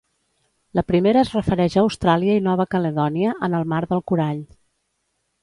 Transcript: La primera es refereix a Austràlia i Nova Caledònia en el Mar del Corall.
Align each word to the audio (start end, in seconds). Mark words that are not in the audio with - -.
La 0.77 0.83
primera 0.91 1.21
es 1.25 1.33
refereix 1.35 1.75
a 1.77 1.83
Austràlia 1.83 2.39
i 2.39 2.43
Nova 2.47 2.67
Caledònia 2.73 3.35
en 3.49 3.59
el 3.61 3.69
Mar 3.75 3.83
del 3.93 4.03
Corall. 4.13 4.43